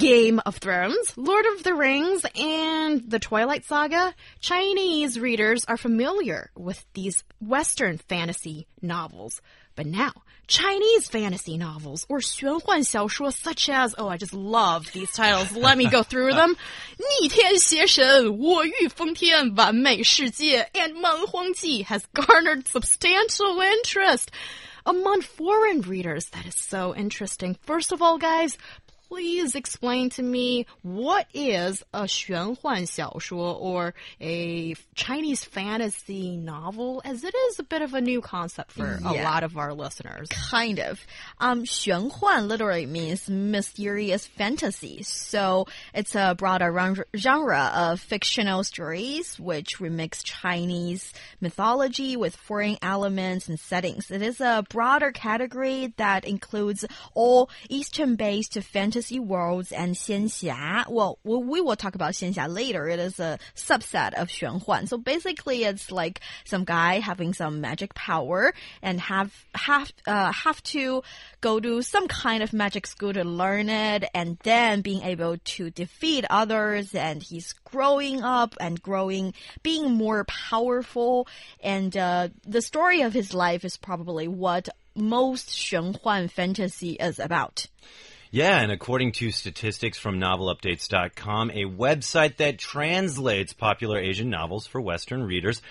[0.00, 6.50] Game of Thrones, Lord of the Rings, and the Twilight Saga, Chinese readers are familiar
[6.56, 9.40] with these Western fantasy novels.
[9.74, 10.12] But now,
[10.46, 15.52] Chinese fantasy novels or 玄幻小说 such as, oh, I just love these titles.
[15.54, 16.56] Let me go through them.
[16.98, 24.30] 逆天邪神,我欲封天,完美世界, and 蛮荒记 has garnered substantial interest
[24.84, 26.30] among foreign readers.
[26.30, 27.56] That is so interesting.
[27.66, 28.56] First of all, guys,
[29.10, 37.34] please explain to me what is a 玄幻小说 or a Chinese fantasy novel, as it
[37.34, 39.10] is a bit of a new concept for yeah.
[39.10, 40.28] a lot of our listeners.
[40.28, 41.00] Kind of.
[41.38, 45.02] Um, 玄幻 literally means mysterious fantasy.
[45.02, 53.48] So it's a broader genre of fictional stories which remix Chinese mythology with foreign elements
[53.48, 54.10] and settings.
[54.10, 60.84] It is a broader category that includes all Eastern-based fantasy fantasy worlds and 仙侠.
[60.86, 62.86] Well, we will talk about 仙侠 later.
[62.90, 64.86] It is a subset of 玄幻.
[64.86, 70.62] So basically, it's like some guy having some magic power and have have uh, have
[70.74, 71.02] to
[71.40, 75.70] go to some kind of magic school to learn it, and then being able to
[75.70, 76.94] defeat others.
[76.94, 79.32] And he's growing up and growing,
[79.62, 81.28] being more powerful.
[81.62, 87.68] And uh, the story of his life is probably what most 玄幻 fantasy is about.
[88.33, 94.79] Yeah, and according to statistics from novelupdates.com, a website that translates popular Asian novels for
[94.79, 95.61] Western readers,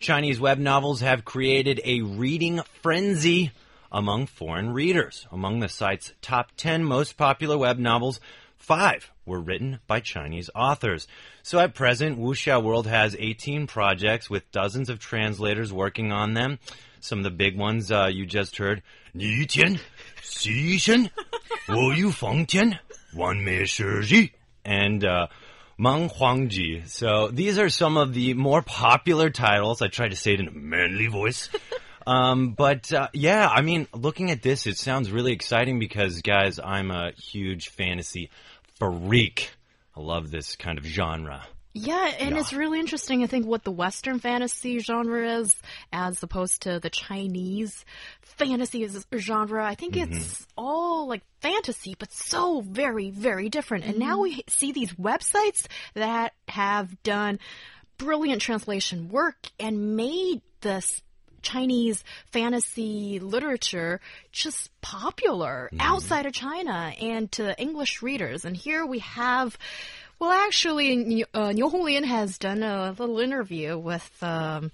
[0.00, 3.52] Chinese web novels have created a reading frenzy
[3.90, 5.26] among foreign readers.
[5.32, 8.20] Among the site's top 10 most popular web novels,
[8.58, 11.08] five were written by Chinese authors.
[11.42, 16.58] So at present, Wuxia World has 18 projects with dozens of translators working on them
[17.00, 18.82] some of the big ones uh, you just heard.
[19.12, 19.78] 逆天
[20.22, 21.10] 邪神，
[21.68, 22.78] 我欲封天，
[23.14, 24.30] 完美世界。
[24.64, 25.28] And uh,
[25.78, 26.86] Mang Huangji.
[26.86, 29.80] So these are some of the more popular titles.
[29.82, 31.48] I try to say it in a manly voice.
[32.06, 36.58] Um, but uh, yeah, I mean, looking at this, it sounds really exciting because, guys,
[36.58, 38.30] I'm a huge fantasy
[38.78, 39.50] freak.
[39.94, 41.46] I love this kind of genre.
[41.72, 42.40] Yeah, and yeah.
[42.40, 43.22] it's really interesting.
[43.22, 45.54] I think what the Western fantasy genre is,
[45.92, 47.84] as opposed to the Chinese
[48.22, 49.64] fantasy genre.
[49.64, 50.16] I think mm -hmm.
[50.16, 53.84] it's all like fantasy, but so very, very different.
[53.84, 57.38] And now we see these websites that have done
[57.98, 61.02] brilliant translation work and made this
[61.42, 64.00] Chinese fantasy literature
[64.32, 68.44] just popular mm outside of China and to English readers.
[68.44, 69.56] And here we have
[70.20, 74.22] well, actually, uh, Neil Julian has done a little interview with.
[74.22, 74.70] Um,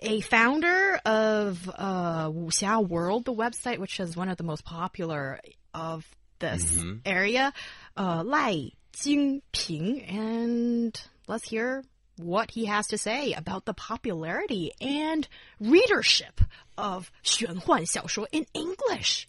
[0.00, 5.40] a founder of uh, Wuxia World, the website, which is one of the most popular
[5.74, 6.06] of
[6.38, 7.00] this mm -hmm.
[7.04, 7.52] area,
[7.96, 10.04] uh, Lai Jingping.
[10.08, 10.94] And
[11.26, 11.82] let's hear
[12.16, 15.28] what he has to say about the popularity and
[15.60, 16.40] readership
[16.76, 19.28] of Xuanhuan Xiaoshuo in English.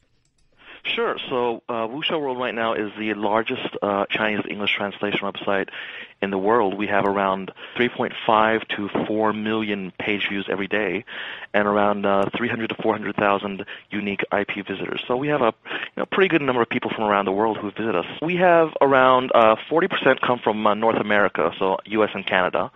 [0.84, 1.18] Sure.
[1.30, 5.70] So uh, Wuxia World right now is the largest uh, Chinese English translation website
[6.22, 6.74] in the world.
[6.74, 11.06] We have around 3.5 to 4 million page views every day,
[11.54, 15.02] and around uh, 300 to 400,000 unique IP visitors.
[15.08, 17.58] So we have a you know, pretty good number of people from around the world
[17.58, 18.06] who visit us.
[18.22, 22.10] We have around uh, 40% come from uh, North America, so U.S.
[22.14, 22.72] and Canada.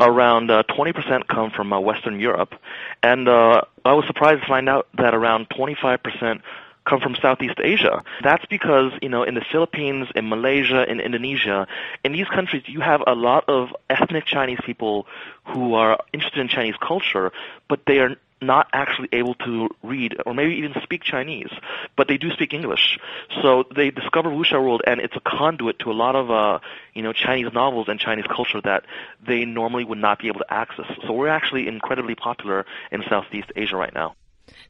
[0.00, 2.54] Around uh, 20% come from uh, Western Europe,
[3.02, 6.40] and uh, I was surprised to find out that around 25%
[6.88, 8.02] come from Southeast Asia.
[8.22, 11.66] That's because, you know, in the Philippines, in Malaysia, in Indonesia,
[12.04, 15.06] in these countries, you have a lot of ethnic Chinese people
[15.44, 17.32] who are interested in Chinese culture,
[17.68, 21.50] but they are not actually able to read or maybe even speak Chinese,
[21.96, 22.98] but they do speak English.
[23.42, 26.60] So they discover Wuxia World, and it's a conduit to a lot of uh,
[26.94, 28.84] you know Chinese novels and Chinese culture that
[29.26, 30.86] they normally would not be able to access.
[31.06, 34.14] So we're actually incredibly popular in Southeast Asia right now.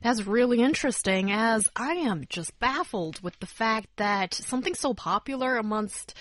[0.03, 5.57] That's really interesting, as I am just baffled with the fact that something so popular
[5.57, 6.15] amongst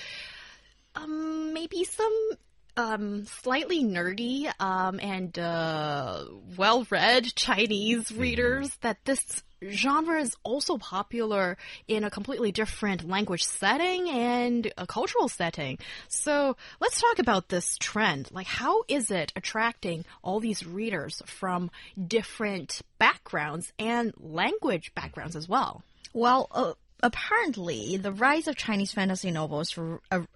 [0.96, 2.32] um, maybe some
[2.76, 6.26] um, slightly nerdy um, and uh,
[6.56, 8.22] well read Chinese mm-hmm.
[8.22, 11.58] readers that this genre is also popular
[11.88, 15.78] in a completely different language setting and a cultural setting.
[16.08, 18.30] So let's talk about this trend.
[18.32, 21.72] Like, how is it attracting all these readers from
[22.08, 25.84] different backgrounds and language backgrounds as well?
[26.14, 29.78] Well, uh, apparently, the rise of Chinese fantasy novels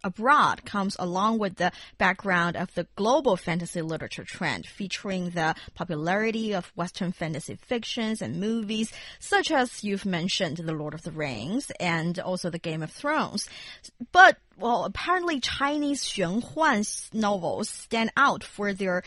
[0.03, 6.53] abroad comes along with the background of the global fantasy literature trend, featuring the popularity
[6.53, 11.71] of Western fantasy fictions and movies, such as you've mentioned, The Lord of the Rings
[11.79, 13.49] and also The Game of Thrones.
[14.11, 19.03] But well, apparently Chinese Xuanhuan novels stand out for their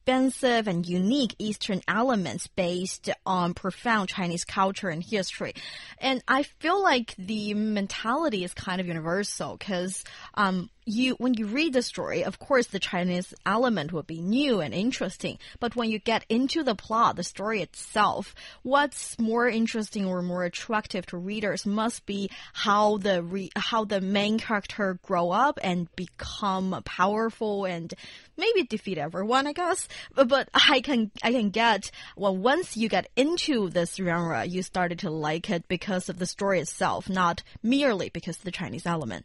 [0.00, 5.52] expensive and unique Eastern elements based on profound Chinese culture and history.
[5.98, 10.02] And I feel like the mentality is kind of universal because
[10.34, 14.60] um, you when you read the story, of course, the Chinese element will be new
[14.60, 15.38] and interesting.
[15.58, 20.44] But when you get into the plot, the story itself, what's more interesting or more
[20.44, 25.94] attractive to readers must be how the re how the main character grow up and
[25.96, 27.94] become powerful and
[28.36, 29.86] maybe defeat everyone, I guess.
[30.14, 35.00] But, I can I can get well once you get into this genre, you started
[35.00, 39.24] to like it because of the story itself, not merely because of the Chinese element.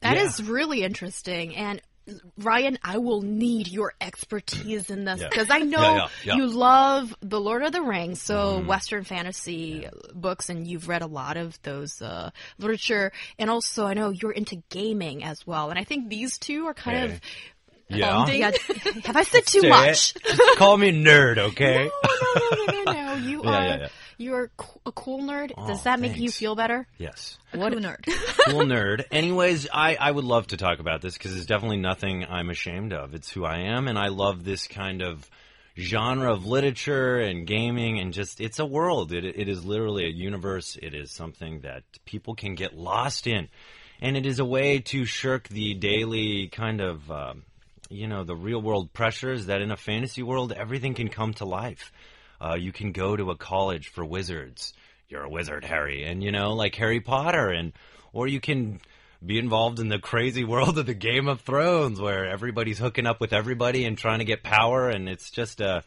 [0.00, 0.24] That yeah.
[0.24, 1.56] is really interesting.
[1.56, 1.82] And
[2.38, 5.54] Ryan, I will need your expertise in this because yeah.
[5.56, 8.66] I know yeah, yeah, you love The Lord of the Rings, so mm.
[8.66, 13.12] Western fantasy books, and you've read a lot of those uh, literature.
[13.38, 15.70] And also, I know you're into gaming as well.
[15.70, 17.20] And I think these two are kind of
[17.88, 18.26] yeah.
[18.26, 18.50] yeah.
[19.04, 20.14] Have I said too much?
[20.56, 21.90] Call me nerd, okay?
[22.04, 23.14] no, no, no, no, no.
[23.14, 23.88] You yeah, are yeah,
[24.18, 24.24] yeah.
[24.24, 24.50] you are
[24.84, 25.52] a cool nerd.
[25.56, 26.86] Oh, Does that make you feel better?
[26.98, 27.38] Yes.
[27.54, 28.04] What a nerd.
[28.46, 29.04] cool nerd.
[29.10, 32.92] Anyways, I I would love to talk about this because it's definitely nothing I'm ashamed
[32.92, 33.14] of.
[33.14, 35.28] It's who I am, and I love this kind of
[35.78, 39.12] genre of literature and gaming and just it's a world.
[39.12, 40.76] It it is literally a universe.
[40.80, 43.48] It is something that people can get lost in.
[44.00, 47.42] And it is a way to shirk the daily kind of um,
[47.90, 51.44] you know, the real world pressures that in a fantasy world, everything can come to
[51.44, 51.92] life.
[52.40, 54.72] Uh, you can go to a college for wizards.
[55.08, 57.72] You're a wizard, Harry, and you know, like Harry Potter, and
[58.12, 58.80] or you can
[59.24, 63.20] be involved in the crazy world of the Game of Thrones, where everybody's hooking up
[63.20, 65.82] with everybody and trying to get power, and it's just a,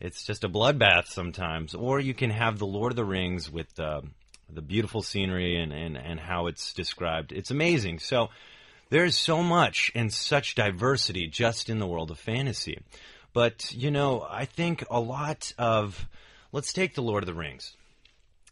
[0.00, 1.74] it's just a bloodbath sometimes.
[1.74, 4.02] Or you can have the Lord of the Rings with uh,
[4.52, 7.32] the beautiful scenery and, and and how it's described.
[7.32, 7.98] It's amazing.
[7.98, 8.30] So
[8.90, 12.78] there's so much and such diversity just in the world of fantasy.
[13.32, 16.06] But, you know, I think a lot of.
[16.52, 17.74] Let's take The Lord of the Rings.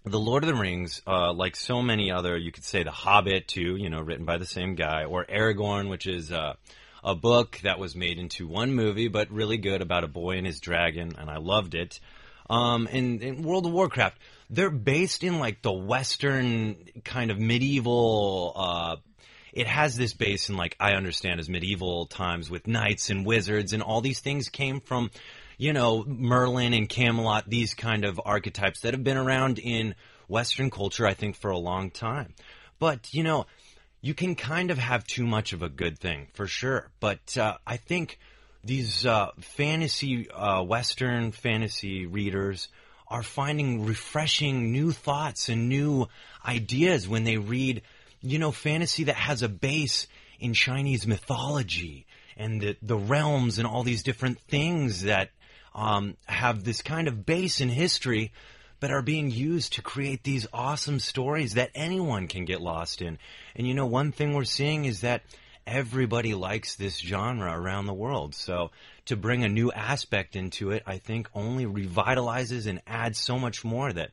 [0.05, 3.47] The Lord of the Rings, uh, like so many other, you could say The Hobbit,
[3.47, 6.55] too, you know, written by the same guy, or Eragon, which is uh,
[7.05, 10.47] a book that was made into one movie, but really good about a boy and
[10.47, 12.00] his dragon, and I loved it.
[12.49, 14.19] Um, and, and World of Warcraft,
[14.49, 18.97] they're based in like the Western kind of medieval uh,
[19.52, 23.73] it has this base in like I understand as medieval times with knights and wizards
[23.73, 25.11] and all these things came from
[25.58, 29.94] you know Merlin and Camelot these kind of archetypes that have been around in
[30.29, 32.35] western culture I think for a long time.
[32.79, 33.47] But you know
[34.02, 36.88] you can kind of have too much of a good thing for sure.
[37.00, 38.19] But uh, I think
[38.64, 42.69] these uh, fantasy uh, western fantasy readers
[43.08, 46.06] are finding refreshing new thoughts and new
[46.47, 47.82] ideas when they read
[48.23, 50.07] you know, fantasy that has a base
[50.39, 52.07] in Chinese mythology
[52.37, 55.31] and the, the realms and all these different things that
[55.75, 58.33] um, have this kind of base in history
[58.81, 63.19] but are being used to create these awesome stories that anyone can get lost in.
[63.55, 65.23] And you know, one thing we're seeing is that
[65.67, 68.35] everybody likes this genre around the world.
[68.35, 68.71] So
[69.05, 73.65] to bring a new aspect into it, I think only revitalizes and adds so much
[73.65, 74.11] more that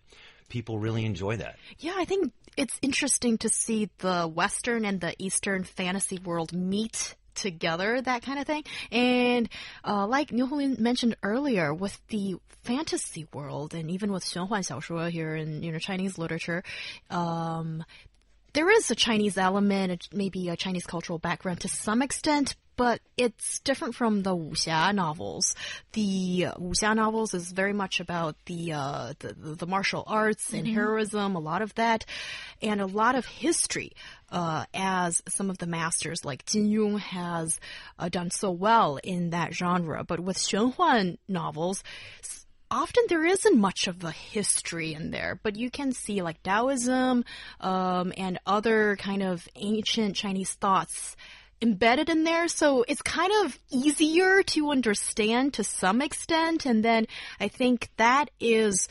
[0.50, 1.58] people really enjoy that.
[1.80, 7.15] Yeah, I think it's interesting to see the Western and the Eastern fantasy world meet
[7.35, 8.65] together, that kind of thing.
[8.91, 9.49] And
[9.87, 10.47] uh, like Niu
[10.79, 16.19] mentioned earlier, with the fantasy world and even with 玄幻小说 here in you know Chinese
[16.19, 16.63] literature,
[17.11, 17.85] um,
[18.53, 23.60] there is a Chinese element, maybe a Chinese cultural background to some extent, but it's
[23.60, 25.56] different from the wuxia novels.
[25.94, 30.70] The wuxia novels is very much about the uh, the, the, martial arts and mm
[30.70, 30.76] -hmm.
[30.76, 32.06] heroism, a lot of that,
[32.62, 33.92] and a lot of history.
[34.30, 37.60] Uh, as some of the masters like Jin Yong has
[37.98, 41.84] uh, done so well in that genre, but with Xuanhuan novels,
[42.70, 47.24] often there isn't much of a history in there, but you can see like Taoism
[47.60, 51.16] um, and other kind of ancient Chinese thoughts
[51.61, 56.67] embedded in there, so it's kind of easier to understand to some extent.
[56.67, 57.07] And then
[57.39, 58.89] I think that is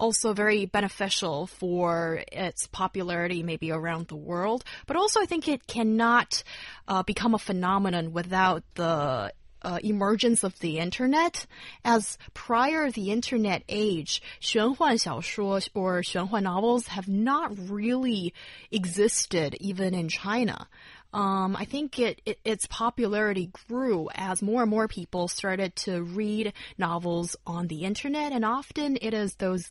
[0.00, 4.64] also very beneficial for its popularity maybe around the world.
[4.86, 6.42] But also, I think it cannot
[6.88, 11.46] uh, become a phenomenon without the uh, emergence of the internet,
[11.84, 18.34] as prior the internet age, 玄幻小说 or 玄幻 novels have not really
[18.70, 20.68] existed even in China.
[21.11, 26.03] Um, I think it, it, its popularity grew as more and more people started to
[26.03, 29.67] read novels on the internet, and often it is those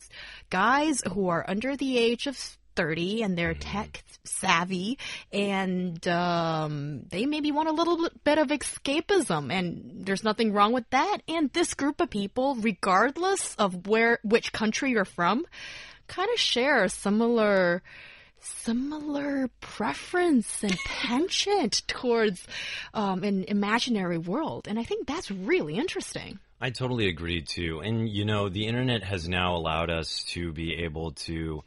[0.49, 2.37] guys who are under the age of
[2.75, 4.97] 30 and they're tech savvy
[5.33, 10.89] and um, they maybe want a little bit of escapism and there's nothing wrong with
[10.91, 11.17] that.
[11.27, 15.45] And this group of people regardless of where which country you're from
[16.07, 17.83] kind of share similar
[18.41, 22.45] similar preference and penchant towards
[22.93, 27.79] um, an imaginary world and i think that's really interesting I totally agree too.
[27.79, 31.63] And you know, the internet has now allowed us to be able to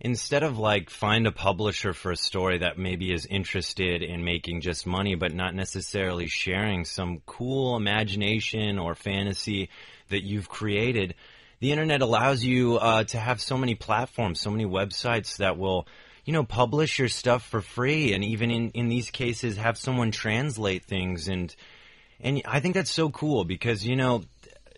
[0.00, 4.60] instead of like find a publisher for a story that maybe is interested in making
[4.60, 9.70] just money but not necessarily sharing some cool imagination or fantasy
[10.10, 11.14] that you've created,
[11.60, 15.86] the internet allows you uh, to have so many platforms, so many websites that will
[16.24, 20.10] you know, publish your stuff for free and even in, in these cases have someone
[20.10, 21.54] translate things and
[22.20, 24.24] and I think that's so cool because, you know,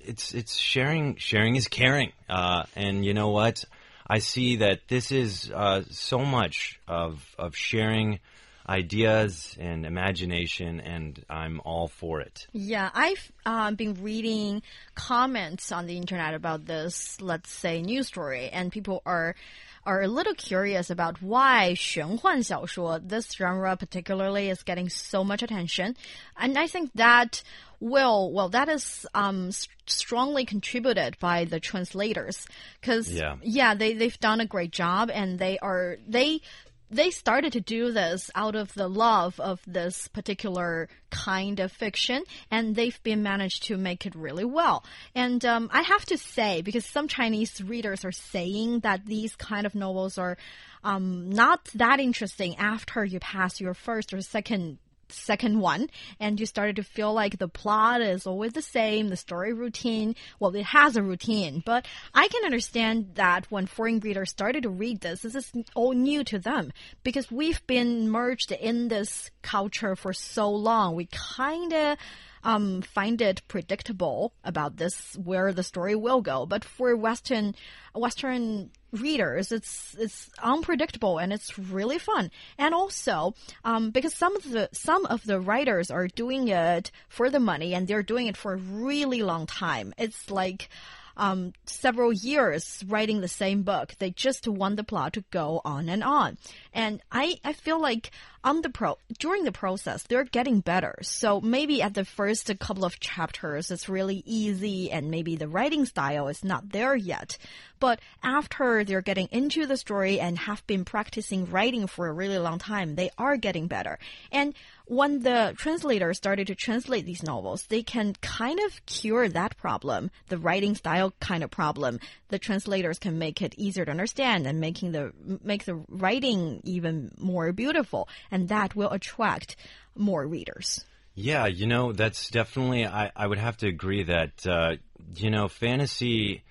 [0.01, 2.13] it's it's sharing sharing is caring.
[2.29, 3.65] Uh, and you know what?
[4.07, 8.21] I see that this is uh, so much of of sharing
[8.69, 12.47] ideas and imagination, and I'm all for it.
[12.53, 14.63] Yeah, I've uh, been reading
[14.95, 19.37] comments on the internet about this, let's say, news story, and people are
[19.86, 25.96] are a little curious about why 玄幻小说, this genre particularly, is getting so much attention.
[26.38, 27.42] And I think that
[27.80, 29.50] will, well, that is um,
[29.86, 32.46] strongly contributed by the translators.
[32.80, 33.38] Because, yeah.
[33.42, 36.42] yeah, they, they've done a great job and they are, they
[36.91, 42.23] they started to do this out of the love of this particular kind of fiction,
[42.51, 44.85] and they've been managed to make it really well.
[45.15, 49.67] And um, I have to say, because some Chinese readers are saying that these kind
[49.67, 50.37] of novels are
[50.85, 54.79] um, not that interesting after you pass your first or second
[55.09, 55.89] second one
[56.21, 60.15] and you started to feel like the plot is always the same, the story routine.
[60.39, 64.71] Well, it has a routine, but I can understand that when foreign readers started to
[64.71, 66.73] read this, this is all new to them
[67.03, 70.95] because we've been merged in this culture for so long.
[70.95, 71.99] We kind of
[72.47, 76.47] um, find it predictable about this where the story will go.
[76.47, 77.57] But for Western
[77.93, 82.31] Western readers, it's it's unpredictable and it's really fun.
[82.57, 83.35] And also,
[83.65, 87.75] um, because some of the some of the writers are doing it for the money
[87.75, 89.93] and they're doing it for a really long time.
[89.99, 90.69] It's like
[91.17, 93.95] um, several years writing the same book.
[93.99, 96.39] They just want the plot to go on and on.
[96.73, 98.11] And I, I feel like
[98.45, 100.95] on the pro during the process they're getting better.
[101.03, 105.85] So maybe at the first couple of chapters it's really easy and maybe the writing
[105.85, 107.39] style is not there yet.
[107.81, 112.39] But after they're getting into the story and have been practicing writing for a really
[112.39, 113.99] long time, they are getting better.
[114.31, 114.55] And
[114.87, 120.11] when the translators started to translate these novels, they can kind of cure that problem,
[120.29, 121.99] the writing style kind of problem.
[122.29, 125.13] The translators can make it easier to understand and making the
[125.43, 129.57] make the writing even more beautiful and that will attract
[129.97, 130.85] more readers.
[131.15, 134.77] Yeah, you know, that's definitely, I, I would have to agree that, uh,
[135.17, 136.43] you know, fantasy,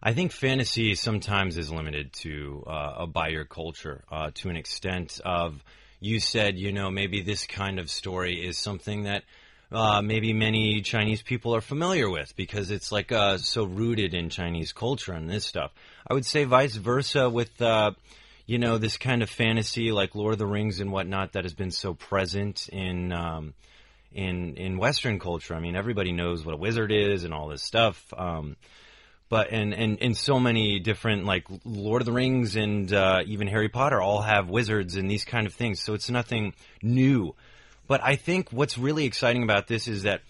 [0.00, 5.20] I think fantasy sometimes is limited to uh, a buyer culture uh, to an extent
[5.24, 5.64] of,
[6.04, 9.24] you said, you know, maybe this kind of story is something that
[9.72, 14.28] uh, maybe many Chinese people are familiar with because it's like uh, so rooted in
[14.28, 15.72] Chinese culture and this stuff.
[16.06, 17.92] I would say vice versa with uh,
[18.46, 21.54] you know, this kind of fantasy like Lord of the Rings and whatnot that has
[21.54, 23.54] been so present in um,
[24.12, 25.54] in in Western culture.
[25.54, 28.12] I mean, everybody knows what a wizard is and all this stuff.
[28.16, 28.56] Um,
[29.34, 33.48] but and, and and so many different like Lord of the Rings and uh, even
[33.48, 35.80] Harry Potter all have wizards and these kind of things.
[35.80, 37.34] So it's nothing new.
[37.88, 40.20] But I think what's really exciting about this is that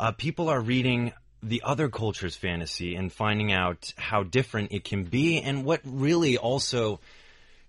[0.00, 5.04] uh, people are reading the other culture's fantasy and finding out how different it can
[5.04, 7.00] be, and what really also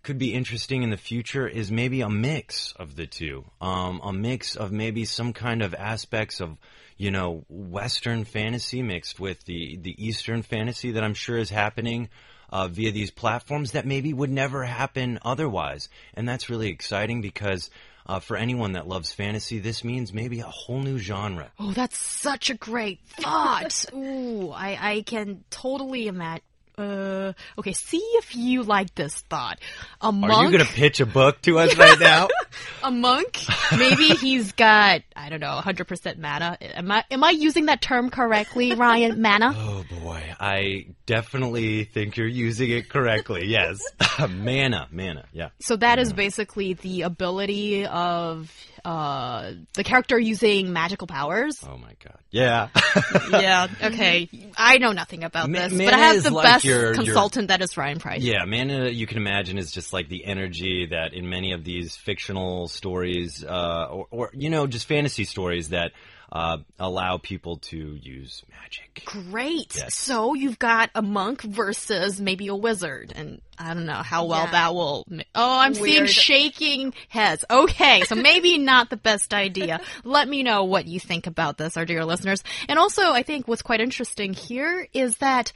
[0.06, 3.44] could be interesting in the future is maybe a mix of the two.
[3.60, 6.58] Um, a mix of maybe some kind of aspects of,
[6.96, 12.10] you know, Western fantasy mixed with the, the Eastern fantasy that I'm sure is happening
[12.52, 15.90] uh, via these platforms that maybe would never happen otherwise.
[16.14, 17.72] And that's really exciting because
[18.06, 21.52] uh, for anyone that loves fantasy, this means maybe a whole new genre.
[21.60, 23.86] Oh, that's such a great thought.
[23.92, 26.44] Ooh, I, I can totally imagine
[26.78, 29.60] uh, okay, see if you like this thought.
[30.02, 30.34] A monk.
[30.34, 32.28] Are you going to pitch a book to us right now?
[32.84, 33.40] a monk,
[33.78, 36.58] maybe he's got, I don't know, 100% mana.
[36.62, 39.22] Am I, am I using that term correctly, Ryan?
[39.22, 39.54] Mana?
[39.58, 43.48] oh boy, I definitely think you're using it correctly.
[43.48, 43.80] Yes,
[44.30, 45.26] mana, mana.
[45.32, 45.50] Yeah.
[45.60, 48.52] So that is basically the ability of,
[48.86, 51.60] uh, the character using magical powers.
[51.68, 52.20] Oh my god.
[52.32, 52.70] Yeah.
[53.32, 54.30] yeah, okay.
[54.56, 56.94] I know nothing about Ma- this, mana but I have the like best your- your-
[56.94, 58.22] consultant that is Ryan Price.
[58.22, 61.96] Yeah, mana you can imagine is just like the energy that in many of these
[61.96, 65.92] fictional stories, uh, or, or you know, just fantasy stories that
[66.32, 69.04] uh, allow people to use magic.
[69.06, 69.76] Great.
[69.78, 69.96] Yes.
[69.98, 74.46] So you've got a monk versus maybe a wizard, and I don't know how well
[74.46, 74.52] Yeah.
[74.52, 75.06] that will.
[75.36, 77.46] Oh, I'm seeing shaking heads.
[77.50, 79.80] Okay, so maybe not the best idea.
[80.04, 82.44] Let me know what you think about this, our dear listeners.
[82.68, 85.52] And also, I think what's quite interesting here is that.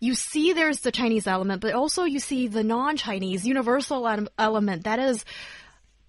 [0.00, 4.06] You see, there's the Chinese element, but also you see the non-Chinese universal
[4.38, 5.24] element that is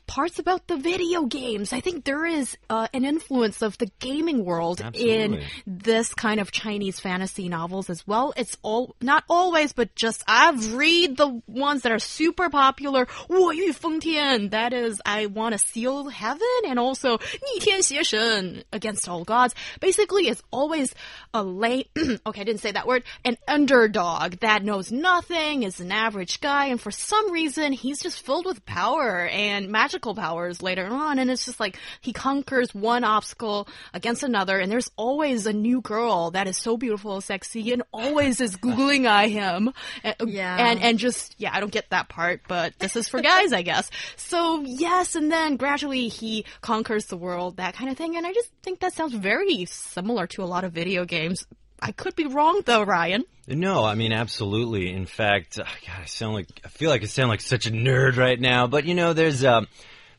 [0.08, 1.72] parts about the video games.
[1.72, 5.46] I think there is uh, an influence of the gaming world in Absolutely.
[5.66, 8.32] this kind of Chinese fantasy novels as well.
[8.36, 13.08] It's all not always, but just I've read the ones that are super popular.
[13.28, 19.54] 我欲封天, that is, I want to seal heaven, and also 逆天邪神, against all gods.
[19.80, 20.94] Basically, it's always
[21.32, 21.88] a late.
[22.26, 23.04] okay, I didn't say that word.
[23.24, 28.24] An underdog that knows nothing, is an average guy, and for some reason, he's just
[28.24, 31.19] filled with power and magical powers later on.
[31.19, 35.81] And it's just like he conquers one obstacle against another, and there's always a new
[35.81, 39.73] girl that is so beautiful, sexy, and always is googling eye him.
[40.03, 40.55] And, Yeah.
[40.69, 43.61] and and just yeah, I don't get that part, but this is for guys, I
[43.61, 43.91] guess.
[44.15, 48.15] So yes, and then gradually he conquers the world, that kind of thing.
[48.15, 51.45] And I just think that sounds very similar to a lot of video games.
[51.81, 53.23] I could be wrong though, Ryan.
[53.47, 54.91] No, I mean absolutely.
[54.91, 58.17] In fact, God, I sound like I feel like I sound like such a nerd
[58.17, 58.67] right now.
[58.67, 59.67] But you know, there's um,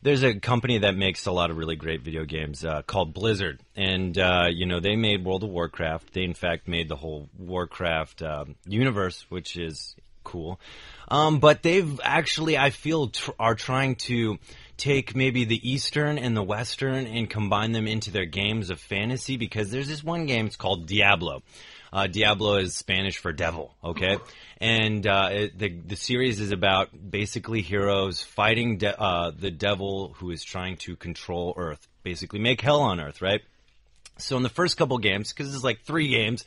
[0.01, 3.61] there's a company that makes a lot of really great video games uh, called Blizzard,
[3.75, 6.13] and uh, you know they made World of Warcraft.
[6.13, 10.59] They in fact made the whole Warcraft um, universe, which is cool.
[11.07, 14.37] Um, but they've actually, I feel, tr- are trying to
[14.77, 19.37] take maybe the Eastern and the Western and combine them into their games of fantasy
[19.37, 21.43] because there's this one game, it's called Diablo.
[21.93, 24.17] Uh, Diablo is Spanish for devil, okay?
[24.59, 30.15] And uh, it, the the series is about basically heroes fighting de- uh, the devil
[30.17, 33.41] who is trying to control Earth, basically make hell on Earth, right?
[34.17, 36.45] So in the first couple games, because it's like three games,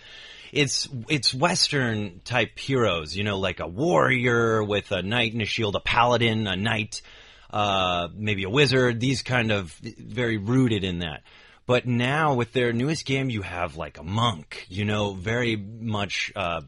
[0.52, 5.46] it's it's Western type heroes, you know, like a warrior with a knight and a
[5.46, 7.02] shield, a paladin, a knight,
[7.50, 9.00] uh, maybe a wizard.
[9.00, 11.22] These kind of very rooted in that.
[11.66, 16.32] But now with their newest game, you have like a monk, you know, very much
[16.36, 16.60] uh,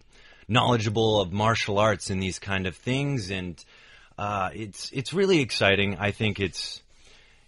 [0.49, 3.63] knowledgeable of martial arts and these kind of things, and
[4.17, 5.97] uh, it's it's really exciting.
[5.99, 6.83] I think it's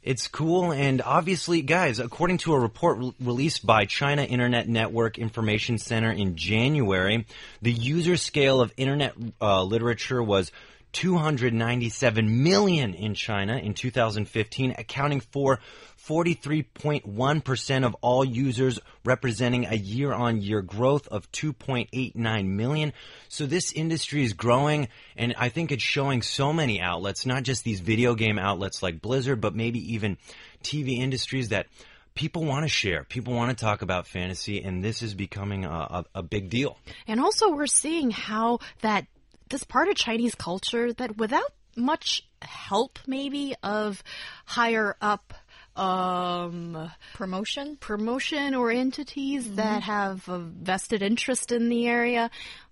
[0.03, 5.19] it's cool, and obviously, guys, according to a report re- released by China Internet Network
[5.19, 7.27] Information Center in January,
[7.63, 10.53] the user scale of internet uh, literature was
[10.93, 15.61] 297 million in China in 2015, accounting for
[16.07, 22.93] 43.1% of all users, representing a year on year growth of 2.89 million.
[23.29, 27.65] So this industry is growing, and I think it's showing so many outlets, not just
[27.65, 30.17] these video game outlets like Blizzard, but maybe even
[30.63, 31.67] TV industries that
[32.15, 33.05] people want to share.
[33.05, 36.77] People want to talk about fantasy, and this is becoming a, a, a big deal.
[37.07, 39.07] And also, we're seeing how that
[39.51, 44.03] this part of Chinese culture that without much help, maybe, of
[44.45, 45.35] higher up
[45.77, 49.57] um, promotion, promotion or entities mm -hmm.
[49.57, 52.31] that have a vested interest in the area.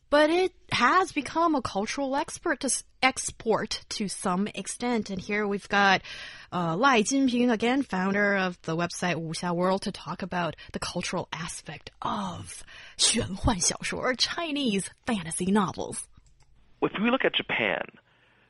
[0.09, 2.69] But it has become a cultural export to
[3.03, 5.11] export to some extent.
[5.11, 6.03] And here we've got
[6.53, 11.27] uh, Lai Jingping, again, founder of the website Wuxia World, to talk about the cultural
[11.33, 12.62] aspect of
[12.97, 16.07] 玄幻小说 or Chinese fantasy novels
[16.87, 17.85] if we look at Japan,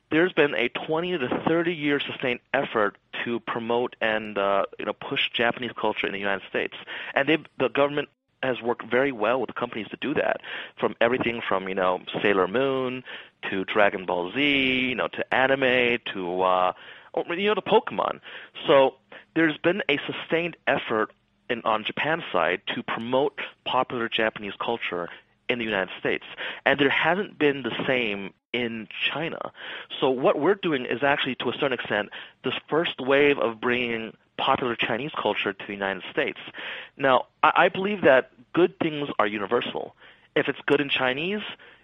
[0.09, 4.93] there's been a 20 to 30 year sustained effort to promote and uh, you know
[4.93, 6.75] push Japanese culture in the United States,
[7.13, 7.27] and
[7.59, 8.09] the government
[8.43, 10.37] has worked very well with companies to do that.
[10.79, 13.03] From everything from you know Sailor Moon
[13.49, 14.39] to Dragon Ball Z,
[14.89, 16.73] you know to anime to uh,
[17.15, 18.19] you know to Pokemon.
[18.65, 18.95] So
[19.35, 21.11] there's been a sustained effort
[21.49, 25.09] in, on Japan's side to promote popular Japanese culture
[25.49, 26.25] in the United States.
[26.65, 29.51] And there hasn't been the same in China.
[29.99, 32.09] So what we're doing is actually, to a certain extent,
[32.43, 36.39] this first wave of bringing popular Chinese culture to the United States.
[36.95, 39.95] Now, I, I believe that good things are universal.
[40.35, 41.41] If it's good in Chinese,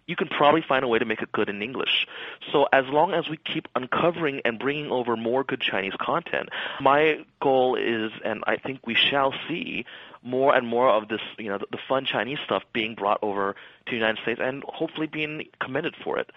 [0.08, 2.08] you can probably find a way to make it good in English.
[2.52, 6.50] So as long as we keep uncovering and bringing over more good Chinese content,
[6.82, 9.86] my goal is, and I think we shall see
[10.22, 13.92] more and more of this, you know, the, fun Chinese stuff being brought over to
[13.92, 16.30] the United States and hopefully being commended for it.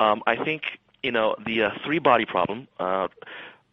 [0.00, 0.62] Um, I think,
[1.02, 3.08] you know, the uh, three body problem, uh,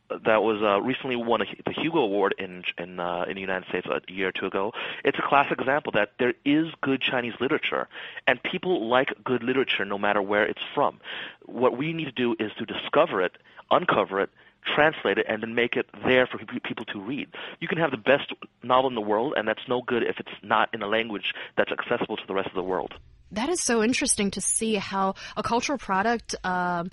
[0.09, 3.67] that was uh, recently won a, the Hugo Award in in uh, in the United
[3.69, 4.71] States a year or two ago.
[5.03, 7.87] It's a classic example that there is good Chinese literature,
[8.27, 10.99] and people like good literature no matter where it's from.
[11.45, 13.33] What we need to do is to discover it,
[13.71, 14.29] uncover it,
[14.75, 17.29] translate it, and then make it there for people to read.
[17.59, 20.31] You can have the best novel in the world, and that's no good if it's
[20.41, 22.93] not in a language that's accessible to the rest of the world.
[23.31, 26.91] That is so interesting to see how a cultural product um,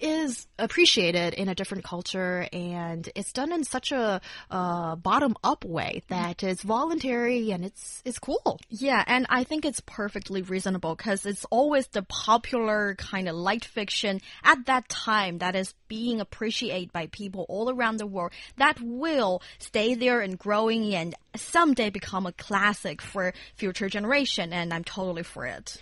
[0.00, 5.64] is appreciated in a different culture and it's done in such a uh, bottom up
[5.64, 8.60] way that it's voluntary and it's it's cool.
[8.68, 13.64] Yeah, and I think it's perfectly reasonable because it's always the popular kind of light
[13.64, 18.80] fiction at that time that is being appreciated by people all around the world that
[18.80, 24.84] will stay there and growing and someday become a classic for future generation and I'm
[24.84, 25.76] totally for it.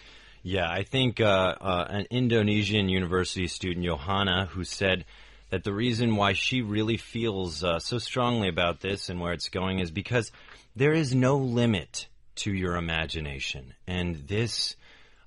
[0.46, 5.07] Yeah, I think uh, uh, an Indonesian university student, Johanna, who said
[5.48, 9.48] that the reason why she really feels uh, so strongly about this and where it's
[9.48, 10.30] going is because
[10.76, 13.72] there is no limit to your imagination.
[13.87, 14.76] And this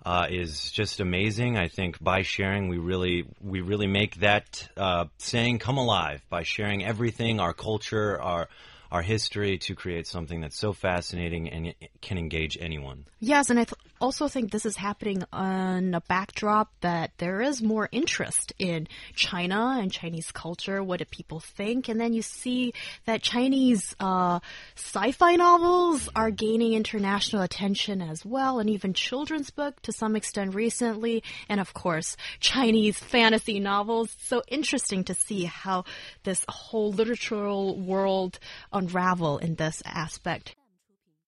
[0.05, 1.57] uh, is just amazing.
[1.57, 6.43] I think by sharing, we really we really make that uh, saying come alive by
[6.43, 8.49] sharing everything, our culture, our
[8.91, 13.05] our history to create something that's so fascinating and can engage anyone.
[13.19, 17.61] Yes, and I th also think this is happening on a backdrop that there is
[17.61, 20.83] more interest in China and Chinese culture.
[20.83, 21.87] What do people think?
[21.87, 22.73] And then you see
[23.05, 24.39] that Chinese uh,
[24.75, 30.53] sci-fi novels are gaining international attention as well, and even children's book to some extent
[30.53, 31.23] recently.
[31.47, 34.15] And of course, Chinese fantasy novels.
[34.19, 35.85] So interesting to see how
[36.23, 38.39] this whole literal world
[38.73, 40.56] unravel in this aspect.